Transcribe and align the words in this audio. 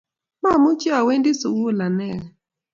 Mamuchi 0.41 0.87
awendi 0.99 1.31
sukul 1.41 1.79
anegei 1.85 2.23